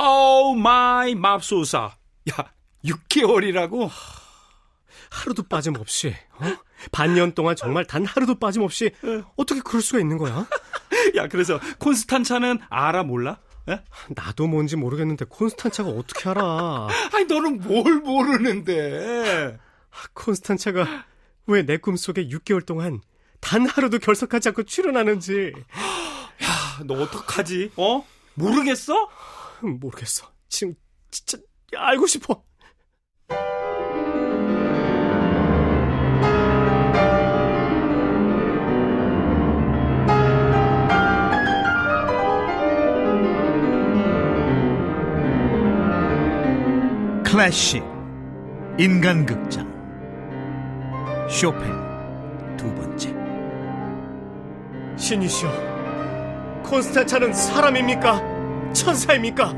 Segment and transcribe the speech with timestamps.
[0.00, 1.96] 아우 my 맙소사.
[2.30, 2.52] 야
[2.84, 3.90] 6개월이라고?
[5.10, 6.44] 하루도 빠짐없이 어?
[6.92, 8.92] 반년 동안 정말 단 하루도 빠짐없이
[9.36, 10.46] 어떻게 그럴 수가 있는 거야?
[11.16, 13.38] 야 그래서 콘스탄차는 알아 몰라?
[13.68, 13.80] 에?
[14.10, 16.86] 나도 뭔지 모르겠는데 콘스탄차가 어떻게 알아?
[17.14, 19.58] 아니 너는 뭘 모르는데?
[20.14, 21.06] 콘스탄차가
[21.46, 23.00] 왜 내 꿈속에 6개월 동안
[23.40, 25.52] 단 하루도 결석하지 않고 출연하는지.
[26.44, 27.72] 야, 너 어떡하지?
[27.76, 28.06] 어?
[28.34, 29.08] 모르겠어?
[29.80, 30.30] 모르겠어.
[30.48, 30.74] 지금
[31.10, 31.38] 진짜
[31.76, 32.42] 알고 싶어.
[47.24, 47.84] 클래식
[48.78, 49.68] 인간극장
[51.30, 51.70] 쇼팽
[52.56, 53.14] 두 번째
[54.96, 58.27] 신이시여, 콘스탄차는 사람입니까?
[58.88, 59.52] 천사입니까?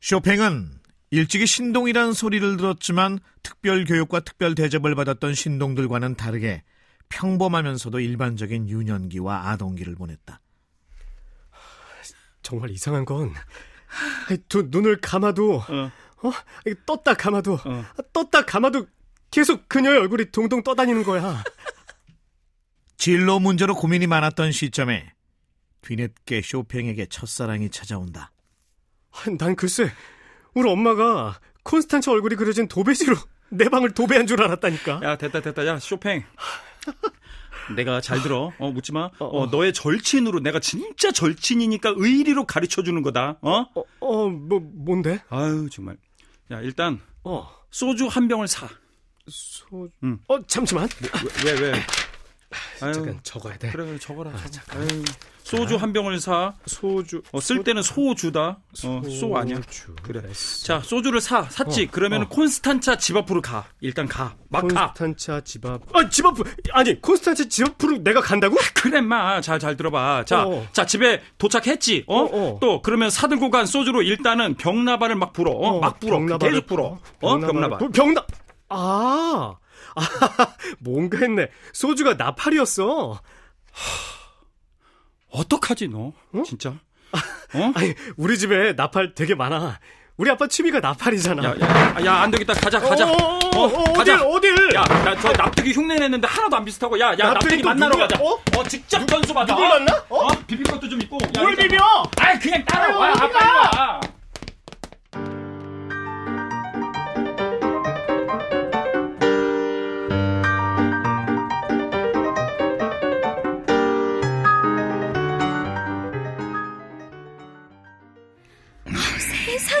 [0.00, 0.70] 쇼팽은
[1.10, 6.62] 일찍이 신동이란 소리를 들었지만 특별 교육과 특별 대접을 받았던 신동들과는 다르게
[7.10, 10.40] 평범하면서도 일반적인 유년기와 아동기를 보냈다.
[12.40, 13.34] 정말 이상한 건,
[14.48, 15.90] 두 눈을 감아도, 어.
[16.22, 16.32] 어?
[16.86, 17.84] 떴다 감아도, 어.
[18.12, 18.86] 떴다 감아도
[19.30, 21.42] 계속 그녀의 얼굴이 동동 떠다니는 거야.
[22.96, 25.12] 진로 문제로 고민이 많았던 시점에
[25.82, 28.32] 뒤늦게 쇼팽에게 첫사랑이 찾아온다.
[29.38, 29.90] 난 글쎄,
[30.54, 33.16] 우리 엄마가 콘스탄차 얼굴이 그려진 도배지로
[33.50, 35.00] 내 방을 도배한 줄 알았다니까.
[35.02, 36.24] 야 됐다 됐다 야 쇼팽.
[37.74, 38.52] 내가 잘 들어.
[38.58, 39.10] 어 묻지 마.
[39.18, 39.46] 어, 어, 어.
[39.46, 43.38] 너의 절친으로 내가 진짜 절친이니까 의리로 가르쳐 주는 거다.
[43.42, 43.66] 어?
[43.74, 45.22] 어, 어, 뭐, 뭔데?
[45.28, 45.96] 아유 정말.
[46.50, 48.68] 야 일단 어, 소주 한 병을 사.
[49.26, 50.18] 소, 응.
[50.28, 50.88] 어, 잠시만.
[51.44, 51.72] 왜 왜?
[51.72, 51.72] 왜?
[52.80, 53.70] 아유, 잠깐 적어야 돼.
[53.70, 54.30] 그래 그래 적어라.
[54.30, 54.80] 적어.
[54.80, 55.04] 아유,
[55.42, 56.54] 소주 한 병을 사.
[56.66, 57.22] 소주.
[57.32, 58.58] 어, 쓸 때는 소주다.
[58.84, 59.60] 어, 소 아니야.
[60.02, 60.22] 그래.
[60.22, 60.66] 됐어.
[60.66, 61.42] 자, 소주를 사.
[61.44, 61.84] 샀지.
[61.84, 62.28] 어, 그러면 어.
[62.28, 63.66] 콘스탄차 집 앞으로 가.
[63.80, 64.34] 일단 가.
[64.48, 64.92] 막 가.
[64.92, 65.80] 콘스탄차 집 앞.
[65.94, 66.36] 아, 집 앞.
[66.72, 68.56] 아니, 콘스탄차 집 앞으로 내가 간다고?
[68.74, 69.40] 그래, 마.
[69.40, 70.24] 잘, 잘 들어봐.
[70.26, 70.66] 자, 어.
[70.72, 72.04] 자, 집에 도착했지.
[72.06, 72.20] 어?
[72.20, 72.58] 어, 어.
[72.60, 75.52] 또, 그러면 사들고 간 소주로 일단은 병나발을 막 불어.
[75.52, 75.76] 어?
[75.76, 76.18] 어, 막 불어.
[76.18, 76.98] 병나발을 계속 불어.
[77.20, 77.38] 어?
[77.38, 77.78] 병나발.
[77.78, 78.24] 뭐, 병나.
[78.70, 79.54] 아.
[79.98, 81.48] 아, 뭔가 했네.
[81.72, 83.20] 소주가 나팔이었어.
[85.30, 86.12] 어떡하지, 너?
[86.44, 86.70] 진짜?
[86.70, 87.72] 어?
[87.74, 89.78] 아니, 우리 집에 나팔 되게 많아.
[90.16, 91.44] 우리 아빠 취미가 나팔이잖아.
[91.44, 92.52] 야, 야, 야, 안 되겠다.
[92.54, 93.06] 가자, 가자.
[93.08, 94.20] 어, 어, 어, 어, 가자.
[94.26, 94.74] 어딜, 어딜?
[94.74, 96.98] 야, 나 저 납득이 흉내 냈는데 하나도 안 비슷하고.
[96.98, 98.08] 야, 야, 납득이 납득이 또 만나러 누구야?
[98.08, 98.22] 가자.
[98.24, 98.64] 어?
[98.68, 99.54] 직접 변수 받아.
[99.54, 100.04] 누굴 만나?
[100.08, 100.28] 어?
[100.46, 101.18] 비빌 것도 좀 있고.
[101.36, 101.76] 야, 뭘 비벼?
[102.18, 103.06] 아, 그냥 따라와.
[103.06, 104.00] 아유,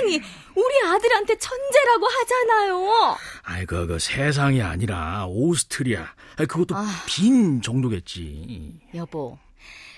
[0.08, 0.18] 아.
[0.18, 0.20] 세상이
[0.54, 3.16] 우리 아들한테 천재라고 하잖아요.
[3.42, 6.06] 아이, 그, 그, 세상이 아니라, 오스트리아.
[6.36, 6.86] 아이, 그것도 아.
[7.06, 8.80] 빈 정도겠지.
[8.94, 9.38] 여보,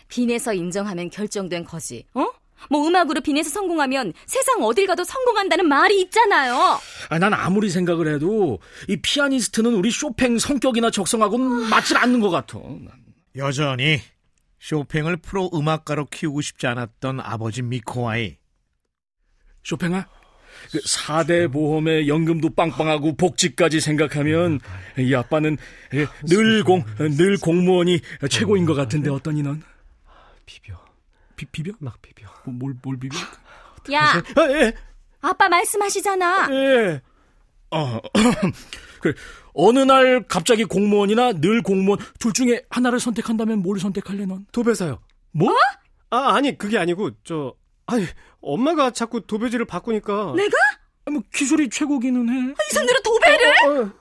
[0.09, 2.04] 빈에서 인정하면 결정된 거지.
[2.15, 2.26] 어?
[2.69, 6.78] 뭐 음악으로 빈에서 성공하면 세상 어딜 가도 성공한다는 말이 있잖아요.
[7.09, 12.59] 아, 난 아무리 생각을 해도, 이 피아니스트는 우리 쇼팽 성격이나 적성하고는 맞질 않는 것 같아.
[13.37, 14.00] 여전히
[14.59, 18.37] 쇼팽을 프로 음악가로 키우고 싶지 않았던 아버지 미코와이
[19.62, 20.06] 쇼팽아,
[20.72, 24.60] 그 4대 보험에 연금도 빵빵하고 복지까지 생각하면,
[24.98, 25.56] 이 아빠는
[26.28, 29.62] 늘 공, 늘 공무원이 최고인 것 같은데 어떠니 넌?
[30.47, 30.75] 비벼.
[31.37, 31.72] 비, 비벼?
[31.78, 32.26] 막 비벼.
[32.44, 33.19] 뭐, 뭘, 뭘 비벼?
[33.93, 34.75] 야, 아, 예.
[35.21, 36.48] 아빠 말씀하시잖아.
[36.50, 37.00] 예.
[37.71, 38.00] 어,
[39.00, 39.15] 그래.
[39.53, 44.47] 어느 날 갑자기 공무원이나 늘 공무원 둘 중에 하나를 선택한다면 뭘 선택할래 넌?
[44.53, 45.00] 도배사요.
[45.32, 45.53] 뭐?
[46.10, 47.54] 아, 아니, 그게 아니고, 저,
[47.91, 48.06] 아니,
[48.41, 50.34] 엄마가 자꾸 도배지를 바꾸니까.
[50.37, 50.57] 내가?
[51.07, 52.53] 아, 뭐 기술이 최고기는 해.
[52.53, 53.54] 이 손으로 도배를?
[53.66, 53.92] 어,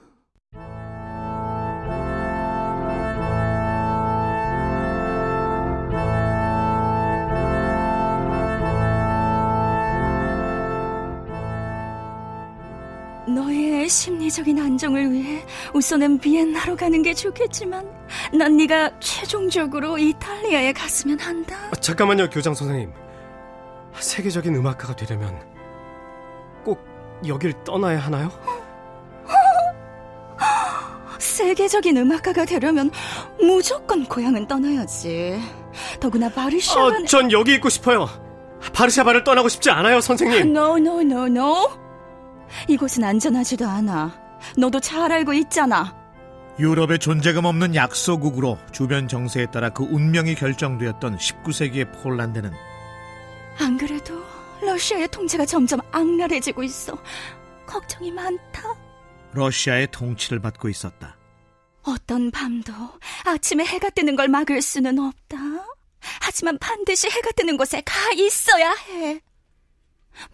[13.26, 15.44] 너의 심리적인 안정을 위해
[15.74, 17.88] 우선은 비엔나로 가는 게 좋겠지만
[18.36, 21.56] 난 네가 최종적으로 이탈리아에 갔으면 한다.
[21.70, 22.92] 아, 잠깐만요, 교장 선생님.
[23.98, 25.38] 세계적인 음악가가 되려면
[26.64, 26.84] 꼭
[27.26, 28.30] 여길 떠나야 하나요?
[31.18, 32.90] 세계적인 음악가가 되려면
[33.40, 35.40] 무조건 고향은 떠나야지.
[35.98, 38.08] 더구나 바르샤바는 아, 전 여기 있고 싶어요.
[38.74, 40.54] 바르샤바를 떠나고 싶지 않아요, 선생님.
[40.56, 41.70] No, no, no, no.
[42.68, 44.12] 이곳은 안전하지도 않아.
[44.56, 45.94] 너도 잘 알고 있잖아.
[46.58, 52.52] 유럽의 존재감 없는 약소국으로 주변 정세에 따라 그 운명이 결정되었던 19세기의 폴란드는
[53.58, 54.22] 안 그래도
[54.62, 56.96] 러시아의 통제가 점점 악랄해지고 있어.
[57.66, 58.74] 걱정이 많다.
[59.32, 61.16] 러시아의 통치를 받고 있었다.
[61.82, 62.72] 어떤 밤도
[63.24, 65.36] 아침에 해가 뜨는 걸 막을 수는 없다.
[66.20, 69.20] 하지만 반드시 해가 뜨는 곳에 가 있어야 해.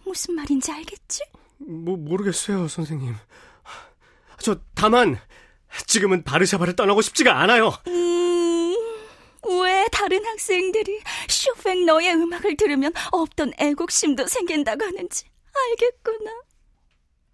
[0.05, 1.21] 무슨 말인지 알겠지?
[1.59, 3.15] 뭐 모르겠어요, 선생님.
[4.39, 5.19] 저 다만
[5.85, 7.71] 지금은 바르샤바를 떠나고 싶지가 않아요.
[7.87, 8.16] 음, 왜
[10.07, 16.31] 다른 학생들이 쇼팽 너의 음악을 들으면 없던 애국심도 생긴다고 하는지 알겠구나.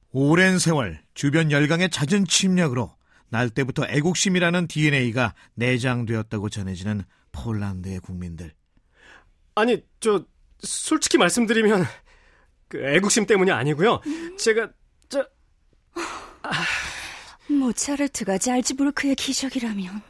[0.09, 2.95] 오랜 세월 주변 열강의 잦은 침략으로
[3.29, 8.55] 날 때부터 애국심이라는 DNA가 내장되었다고 전해지는 폴란드의 국민들.
[9.53, 10.25] 아니, 저
[10.57, 11.85] 솔직히 말씀드리면
[12.69, 14.01] 그 애국심 때문이 아니고요.
[14.39, 14.71] 제가
[15.09, 15.27] 저
[17.47, 20.01] 모차르트가 잘지부르크의 기적이라면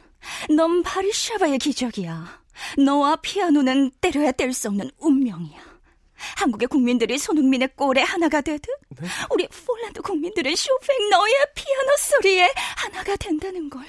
[0.56, 2.43] 넌 바르샤바의 기적이야.
[2.78, 5.74] 너와 피아노는 때려야 뗄 수 없는 운명이야.
[6.36, 8.64] 한국의 국민들이 손흥민의 골에 하나가 되듯
[9.30, 13.84] 우리 폴란드 국민들은 쇼팽 너의 피아노 소리에 하나가 된다는 걸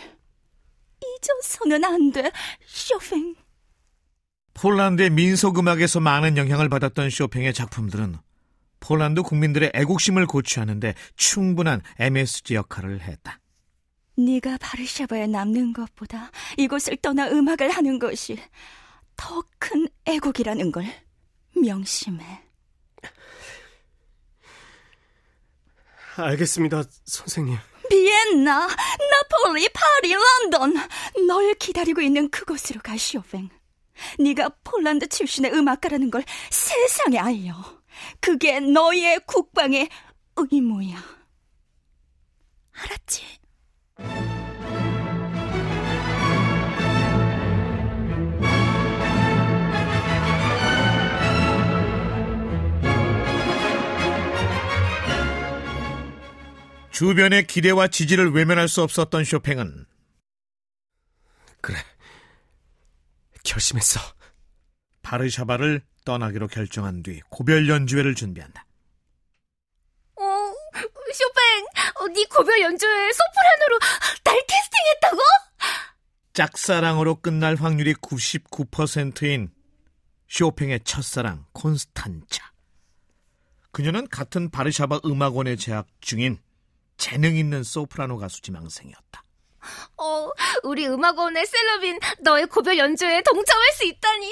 [1.20, 2.32] 잊어서는 안 돼,
[2.66, 3.36] 쇼팽.
[4.54, 8.18] 폴란드의 민속 음악에서 많은 영향을 받았던 쇼팽의 작품들은
[8.80, 13.40] 폴란드 국민들의 애국심을 고취하는데 충분한 MSG 역할을 했다.
[14.18, 18.38] 네가 바르샤바에 남는 것보다 이곳을 떠나 음악을 하는 것이
[19.18, 20.86] 더 큰 애국이라는 걸
[21.56, 22.44] 명심해.
[26.18, 27.58] 알겠습니다, 선생님.
[27.90, 30.76] 비엔나, 나폴리, 파리, 런던.
[31.28, 33.50] 널 기다리고 있는 그곳으로 가, 쇼팽.
[34.20, 37.54] 네가 폴란드 출신의 음악가라는 걸 세상에 알려.
[38.20, 39.90] 그게 너의 국방의
[40.38, 41.04] 의무야.
[42.72, 43.24] 알았지?
[56.96, 59.86] 주변의 기대와 지지를 외면할 수 없었던 쇼팽은
[61.60, 61.78] 그래.
[63.44, 64.00] 결심했어.
[65.02, 68.66] 바르샤바를 떠나기로 결정한 뒤 고별 연주회를 준비한다.
[70.16, 70.24] 어,
[71.14, 71.45] 쇼팽,
[72.00, 73.80] 어, 네 고별 연주회 소프라노로
[74.24, 75.18] 날 캐스팅했다고?
[76.34, 79.50] 짝사랑으로 끝날 확률이 99%인
[80.28, 82.52] 쇼팽의 첫사랑 콘스탄차.
[83.72, 86.40] 그녀는 같은 바르샤바 음악원에 재학 중인
[86.98, 89.24] 재능 있는 소프라노 가수 지망생이었다.
[89.98, 90.30] 어,
[90.64, 94.32] 우리 음악원의 셀럽인 너의 고별 연주회에 동참할 수 있다니.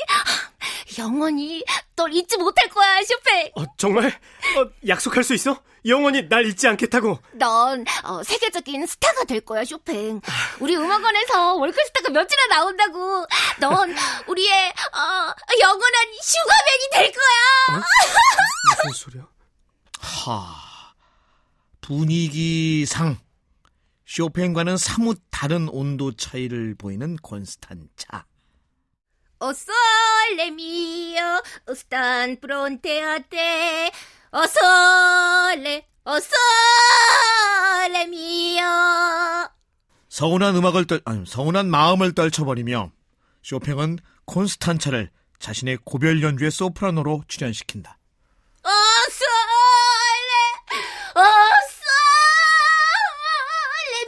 [0.99, 1.63] 영원히
[1.95, 3.51] 널 잊지 못할 거야, 쇼팽.
[3.55, 4.07] 어, 정말?
[4.07, 5.61] 어, 약속할 수 있어?
[5.85, 7.19] 영원히 날 잊지 않겠다고.
[7.33, 10.21] 넌 어, 세계적인 스타가 될 거야, 쇼팽.
[10.59, 13.25] 우리 음악원에서 월클스타가 몇이나 나온다고.
[13.59, 13.95] 넌
[14.27, 17.83] 우리의 어, 영원한 슈가맨이 될 거야.
[18.85, 19.27] 무슨 소리야?
[19.99, 20.93] 하,
[21.81, 23.17] 분위기상
[24.05, 28.25] 쇼팽과는 사뭇 다른 온도 차이를 보이는 콘스탄차.
[29.39, 31.21] 어솔레 미오
[31.75, 33.91] 스탄 프론테아테
[34.33, 36.27] 어솔레 어솔레
[38.07, 38.63] 미오
[40.09, 42.91] 서운한 음악을 떨, 아니, 서운한 마음을 떨쳐버리며
[43.43, 47.99] 쇼팽은 콘스탄차를 자신의 고별 연주의 소프라노로 출연시킨다.
[48.63, 48.73] 어솔레
[51.13, 51.93] 어솔레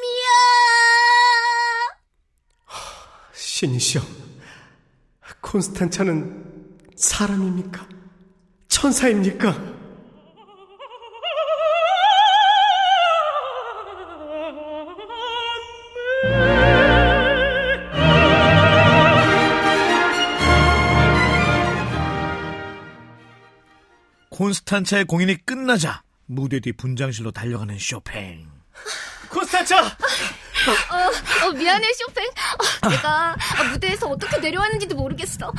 [0.02, 0.32] 미오
[3.36, 4.02] 신이시여,
[5.42, 7.88] 콘스탄차는 사람입니까?
[8.70, 9.75] 천사입니까?
[24.46, 28.48] 콘스탄차의 공연이 끝나자 무대 뒤 분장실로 달려가는 쇼팽.
[29.30, 29.82] 콘스탄차!
[29.84, 35.52] 어, 어, 미안해 쇼팽 어, 내가 어, 무대에서 어떻게 내려왔는지도 모르겠어 어,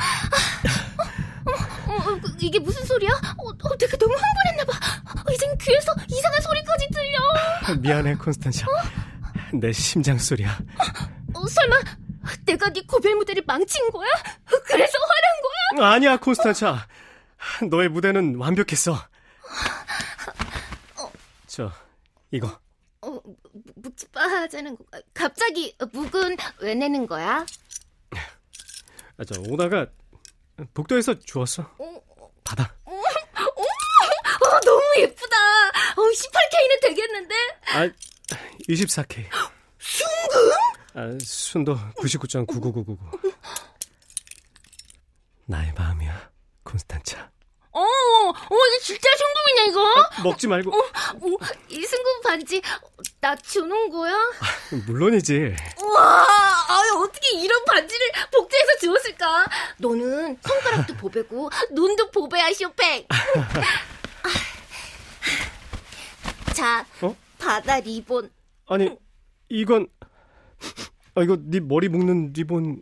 [1.87, 3.09] 어, 어, 그, 이게 무슨 소리야?
[3.11, 4.71] 어, 어, 내가 너무 흥분했나봐
[5.19, 8.65] 어, 이젠 귀에서 이상한 소리까지 들려 미안해, 콘스탄차.
[9.53, 10.57] 내 심장 소리야.
[11.33, 11.75] 어, 설마
[12.45, 14.09] 내가 네 고별 무대를 망친 거야?
[14.65, 15.93] 그래서 화난 거야?
[15.93, 16.87] 아니야, 콘스탄차.
[17.69, 18.93] 너의 무대는 완벽했어.
[18.93, 18.97] 어.
[21.47, 21.71] 저,
[22.31, 22.59] 이거.
[23.01, 23.19] 어,
[23.75, 24.83] 묵지 빠지는 거.
[24.91, 27.45] 아, 갑자기 묵은 왜 내는 거야?
[29.17, 29.85] 아, 저 오다가
[30.73, 31.63] 복도에서 주웠어.
[31.77, 32.01] 어.
[32.43, 32.63] 받아.
[32.85, 33.01] 어, 어,
[34.45, 35.35] 어, 너무 예쁘다.
[35.95, 37.35] 어, 18K는 되겠는데?
[37.73, 37.89] 아,
[38.69, 39.25] 24K.
[39.79, 40.51] 순금?
[40.93, 42.97] 아, 순도 99.99999.
[43.01, 43.11] 어.
[45.45, 46.29] 나의 마음이야.
[46.67, 47.31] 콘스탄차.
[47.71, 49.87] 어, 어, 이거 진짜 순금이냐, 이거?
[49.87, 50.75] 아, 먹지 말고.
[50.75, 51.37] 어, 어,
[51.69, 52.61] 이 순금 반지,
[53.21, 54.13] 나 주는 거야?
[54.87, 55.55] 물론이지.
[55.83, 56.25] 우와,
[56.69, 59.45] 아유, 어떻게 이런 반지를 복제해서 주었을까?
[59.77, 63.05] 너는 손가락도 보배고, 눈도 보배야, 쇼팽.
[66.55, 67.15] 자, 어?
[67.37, 68.31] 바다 리본.
[68.67, 68.89] 아니,
[69.49, 69.87] 이건,
[71.13, 72.81] 아, 이거 네 머리 묶는 리본.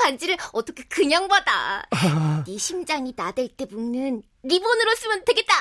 [0.00, 1.82] 반지를 어떻게 그냥 받아?
[2.46, 5.54] 네 심장이 나댈 때 묶는 리본으로 쓰면 되겠다.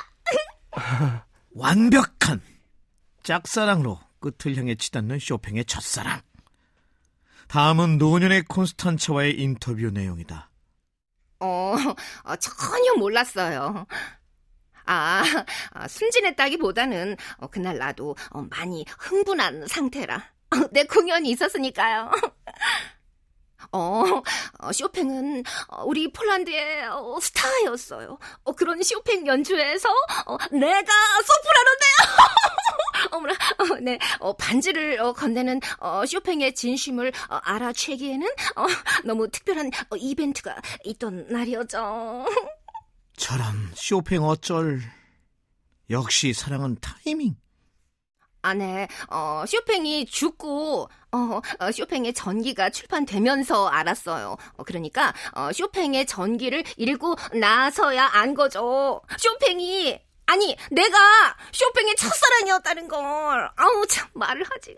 [1.52, 2.42] 완벽한
[3.24, 6.22] 짝사랑으로 끝을 향해 치닫는 쇼팽의 첫사랑.
[7.48, 10.50] 다음은 노년의 콘스탄차와의 인터뷰 내용이다.
[11.40, 11.76] 어,
[12.24, 13.88] 어, 전혀 몰랐어요.
[14.86, 15.24] 아,
[15.72, 20.16] 아, 순진했다기보다는 어, 그날 나도 어, 많이 흥분한 상태라.
[20.16, 22.12] 어, 내 공연이 있었으니까요.
[23.72, 24.04] 어,
[24.60, 28.18] 어, 쇼팽은 어, 우리 폴란드의 어, 스타였어요.
[28.44, 29.90] 어, 그런 쇼팽 연주에서
[30.26, 30.92] 어, 내가
[31.26, 32.00] 소프라노인데요.
[33.12, 38.66] 어머나, 어, 네, 어, 반지를 어, 건네는 어, 쇼팽의 진심을 어, 알아채기에는 어,
[39.06, 42.26] 너무 특별한 어, 이벤트가 있던 날이었죠.
[43.18, 44.82] 저런 쇼팽 어쩔.
[45.90, 47.36] 역시 사랑은 타이밍.
[48.42, 48.88] 아, 네.
[49.10, 54.38] 어, 쇼팽이 죽고, 어, 어, 쇼팽의 전기가 출판되면서 알았어요.
[54.58, 59.02] 어, 그러니까, 어, 쇼팽의 전기를 읽고 나서야 안 거죠.
[59.18, 60.98] 쇼팽이, 아니, 내가
[61.52, 63.52] 쇼팽의 첫사랑이었다는 걸.
[63.56, 64.76] 아우, 참, 말을 하지.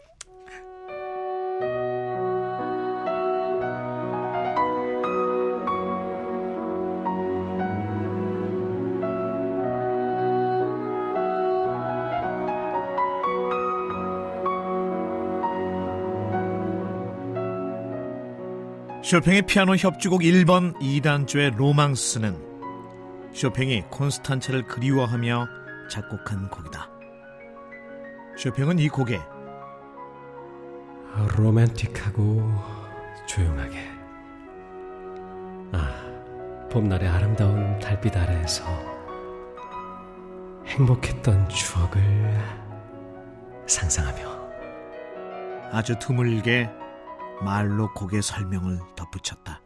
[19.12, 25.48] 쇼팽의 피아노 협주곡 1번 2단조의 로망스는 쇼팽이 콘스탄차를 그리워하며
[25.90, 26.90] 작곡한 곡이다.
[28.38, 29.20] 쇼팽은 이 곡에
[31.36, 32.54] 로맨틱하고
[33.28, 33.86] 조용하게.
[35.74, 38.64] 아, 봄날의 아름다운 달빛 아래에서
[40.68, 42.02] 행복했던 추억을
[43.68, 44.22] 상상하며
[45.74, 46.70] 아주 드물게
[47.44, 49.62] 말로 곡의 설명을 덧붙였다.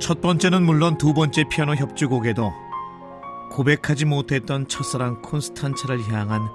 [0.00, 2.50] 첫 번째는 물론 두 번째 피아노 협주곡에도
[3.50, 6.48] 고백하지 못했던 첫사랑 콘스탄차를 향한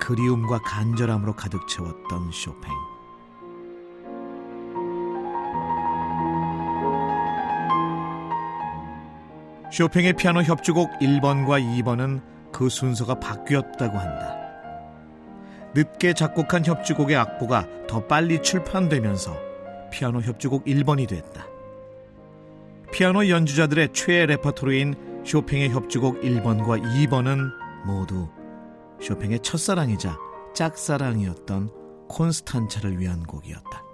[0.00, 2.89] 그리움과 간절함으로 가득 채웠던 쇼팽.
[9.70, 12.20] 쇼팽의 피아노 협주곡 1번과 2번은
[12.52, 14.36] 그 순서가 바뀌었다고 한다.
[15.74, 19.36] 늦게 작곡한 협주곡의 악보가 더 빨리 출판되면서
[19.92, 21.46] 피아노 협주곡 1번이 됐다.
[22.92, 27.52] 피아노 연주자들의 최애 레퍼토리인 쇼팽의 협주곡 1번과 2번은
[27.86, 28.28] 모두
[29.00, 30.18] 쇼팽의 첫사랑이자
[30.54, 31.70] 짝사랑이었던
[32.08, 33.89] 콘스탄차를 위한 곡이었다.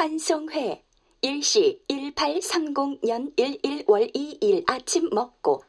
[0.00, 0.82] 환송회.
[1.20, 5.62] 일시 1830년 11월 2일 아침 먹고.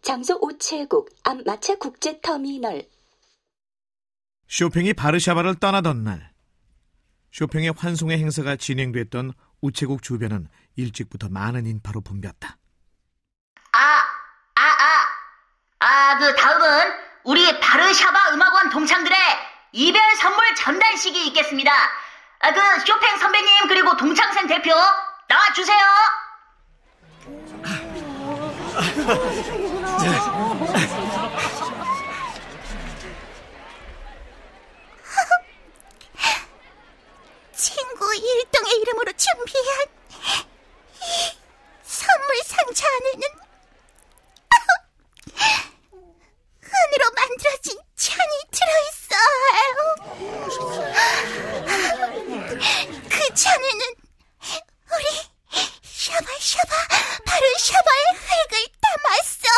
[0.00, 2.88] 장소 우체국 안마차 국제 터미널.
[4.48, 6.32] 쇼팽이 바르샤바를 떠나던 날.
[7.30, 12.56] 쇼팽의 환송회 행사가 진행됐던 우체국 주변은 일찍부터 많은 인파로 붐볐다.
[13.72, 13.78] 아,
[14.54, 16.92] 아, 아, 아, 그 다음은
[17.24, 19.18] 우리 바르샤바 음악원 동창들의
[19.72, 21.70] 이별 선물 전달식이 있겠습니다.
[22.40, 24.70] 아, 그 쇼팽 선배님 그리고 동창생 대표
[25.28, 25.78] 나와 주세요.
[37.56, 39.86] 친구 일동의 이름으로 준비한
[41.02, 41.36] 이
[41.82, 43.28] 선물 상자 안에는
[46.62, 49.98] 흙으로 만들어진 찬이 들어있어요.
[53.10, 53.82] 그 찬에는
[54.92, 55.04] 우리
[55.82, 56.72] 샤바샤바
[57.24, 59.48] 바로 샤바의 흙을 담았어.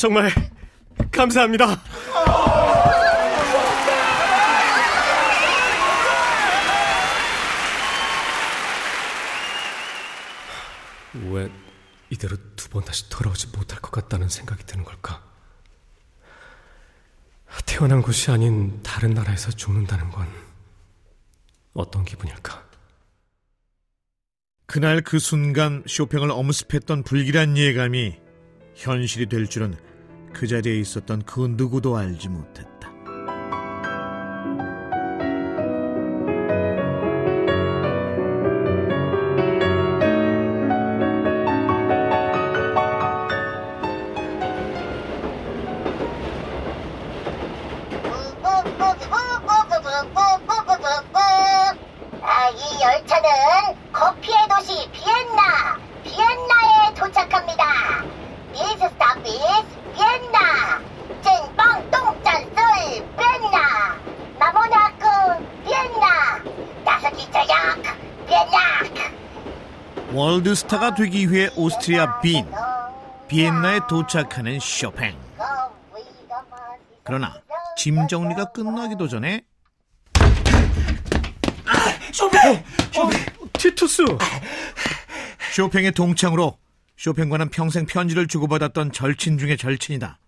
[0.00, 0.30] 정말
[1.12, 1.78] 감사합니다.
[11.30, 11.50] 왜
[12.08, 15.22] 이대로 두 번 다시 돌아오지 못할 것 같다는 생각이 드는 걸까?
[17.66, 20.26] 태어난 곳이 아닌 다른 나라에서 죽는다는 건
[21.74, 22.64] 어떤 기분일까?
[24.66, 28.16] 그날 그 순간 쇼팽을 엄습했던 불길한 예감이
[28.76, 29.76] 현실이 될 줄은
[30.32, 32.69] 그 자리에 있었던 그 누구도 알지 못했다.
[70.12, 72.44] 월드스타가 되기 위해 오스트리아 빈,
[73.28, 75.16] 비엔나에 도착하는 쇼팽.
[77.04, 77.34] 그러나
[77.76, 79.42] 짐 정리가 끝나기도 전에
[82.12, 82.64] 쇼팽!
[82.92, 83.24] 쇼팽!
[83.52, 84.02] 티투스!
[85.52, 86.58] 쇼팽의 동창으로
[86.96, 90.18] 쇼팽과는 평생 편지를 주고받았던 절친 중의 절친이다.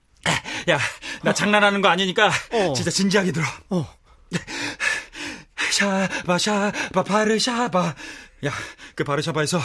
[0.70, 0.78] 야,
[1.22, 2.72] 나 장난하는 거 아니니까 어.
[2.72, 3.44] 진짜 진지하게 들어.
[3.70, 3.86] 어.
[5.72, 7.94] 샤바 샤바 바르샤바.
[8.44, 8.52] 야,
[8.94, 9.60] 그 바르샤바에서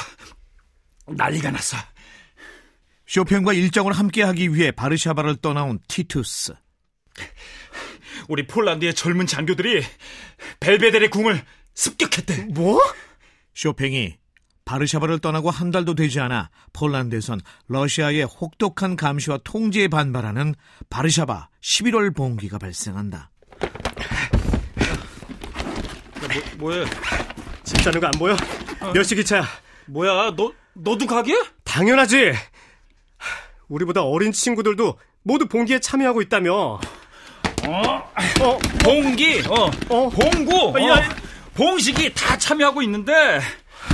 [1.07, 1.77] 난리가 났어.
[3.07, 6.53] 쇼팽과 일정을 함께하기 위해 바르샤바를 떠나온 티투스.
[8.27, 9.83] 우리 폴란드의 젊은 장교들이
[10.59, 12.47] 벨베델의 궁을 습격했대.
[12.53, 12.79] 뭐?
[13.55, 14.17] 쇼팽이
[14.65, 20.53] 바르샤바를 떠나고 한 달도 되지 않아 폴란드에선 러시아의 혹독한 감시와 통제에 반발하는
[20.89, 23.31] 바르샤바 11월 봉기가 발생한다.
[26.19, 26.85] 뭐, 뭐야?
[27.63, 28.35] 짐 싸는 거안 보여?
[28.93, 29.43] 몇 시 기차야?
[29.85, 30.33] 뭐야?
[30.35, 31.33] 너 너도 가게?
[31.63, 32.33] 당연하지!
[33.67, 36.79] 우리보다 어린 친구들도 모두 봉기에 참여하고 있다며.
[38.39, 40.09] 어, 봉기, 어, 어.
[40.09, 41.15] 봉구, 어, 야,
[41.55, 43.41] 봉식이 다 참여하고 있는데,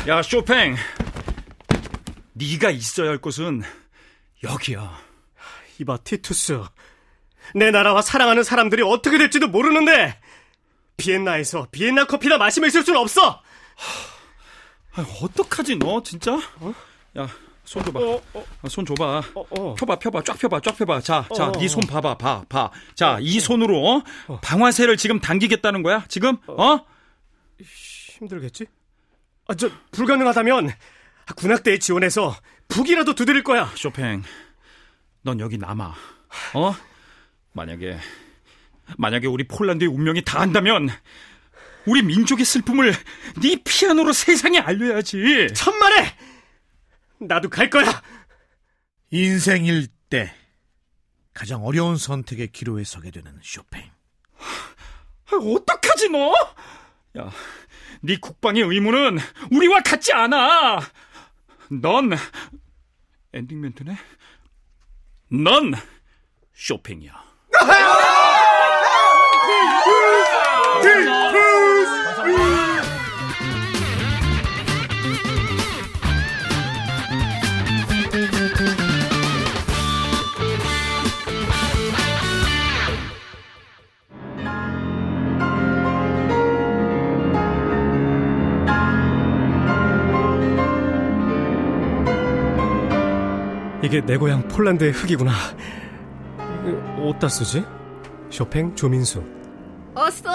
[0.07, 0.75] 야 쇼팽,
[2.33, 3.63] 네가 있어야 할 곳은
[4.43, 4.99] 여기야.
[5.79, 6.61] 이봐, 티투스.
[7.55, 10.19] 내 나라와 사랑하는 사람들이 어떻게 될지도 모르는데,
[10.97, 13.41] 비엔나에서 비엔나 커피나 마시며 있을 순 없어!
[14.95, 16.33] 아, 어떡하지 너 진짜?
[17.17, 17.27] 야,
[17.63, 17.99] 손 줘봐.
[17.99, 19.23] 어, 어, 아, 손 줘봐.
[19.35, 19.75] 어, 어.
[19.75, 21.01] 펴봐, 펴봐, 쫙 펴봐, 쫙 펴봐.
[21.01, 21.67] 자, 자, 어, 네 어.
[21.67, 22.71] 손 봐봐, 봐, 봐.
[22.95, 24.39] 자, 이 손으로 어?
[24.41, 26.05] 방아쇠를 지금 당기겠다는 거야?
[26.09, 26.37] 지금?
[26.47, 26.85] 어?
[27.59, 28.65] 힘들겠지?
[29.47, 30.71] 아, 저, 불가능하다면,
[31.35, 32.35] 군악대에 지원해서
[32.67, 33.71] 북이라도 두드릴 거야.
[33.75, 34.23] 쇼팽,
[35.21, 35.93] 넌 여기 남아.
[36.53, 36.75] 어?
[37.53, 37.97] 만약에
[38.97, 40.89] 만약에 우리 폴란드의 운명이 다 한다면
[41.85, 42.93] 우리 민족의 슬픔을
[43.41, 45.49] 네 피아노로 세상에 알려야지.
[45.53, 46.17] 천만에!
[47.19, 48.01] 나도 갈 거야!
[49.11, 50.33] 인생일 때
[51.33, 53.89] 가장 어려운 선택의 기로에 서게 되는 쇼팽.
[54.39, 56.33] 아, 어떡하지 너?
[57.17, 57.31] 야,
[58.01, 59.17] 네 국방의 의무는
[59.51, 60.79] 우리와 같지 않아.
[61.81, 62.11] 넌
[63.33, 63.97] 엔딩 멘트네.
[65.29, 65.73] 넌
[66.53, 67.23] 쇼팽이야.
[93.93, 95.31] 이게 내 고향 폴란드의 흙이구나.
[96.97, 97.63] 어디다 쓰지?
[98.31, 99.23] 쇼팽 조민수.
[99.93, 100.31] 어서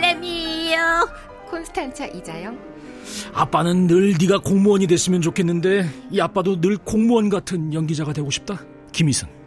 [0.00, 1.06] 레미요.
[1.50, 2.58] 콘스탄차 이자영.
[3.34, 8.58] 아빠는 늘 네가 공무원이 됐으면 좋겠는데 이 아빠도 늘 공무원 같은 연기자가 되고 싶다.
[8.92, 9.39] 김희승.